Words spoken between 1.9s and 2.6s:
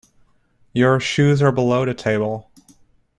table.